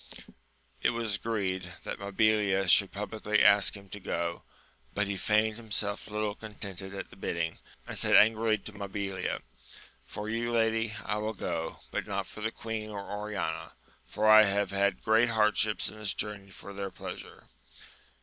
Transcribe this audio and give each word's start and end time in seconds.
It 0.81 0.89
was 0.89 1.15
20 1.15 1.15
AMADIS 1.15 1.15
OF 1.15 1.21
GAUL. 1.21 1.35
agreed 1.35 1.73
that 1.83 1.99
Mabilia 1.99 2.67
should 2.71 2.91
publicly 2.91 3.43
ask 3.43 3.77
him 3.77 3.87
to 3.89 3.99
go; 3.99 4.41
but 4.95 5.05
he 5.05 5.15
feigned 5.15 5.57
himself 5.57 6.07
little 6.07 6.33
contented 6.33 6.95
at 6.95 7.11
the 7.11 7.15
bidding, 7.15 7.59
and 7.85 7.95
said, 7.99 8.15
angrily 8.15 8.57
to 8.57 8.71
Mabilia, 8.71 9.43
For 10.03 10.27
you, 10.27 10.51
lady, 10.53 10.95
I 11.05 11.17
will 11.17 11.33
go, 11.35 11.81
but 11.91 12.07
not 12.07 12.25
for 12.25 12.41
the 12.41 12.49
queen 12.49 12.89
or 12.89 13.11
Oriana, 13.11 13.73
for 14.07 14.27
I 14.27 14.45
have 14.45 14.71
had 14.71 15.03
great 15.03 15.29
hardships 15.29 15.87
in 15.89 15.99
this 15.99 16.15
journey 16.15 16.49
for 16.49 16.73
their 16.73 16.89
pleasure. 16.89 17.49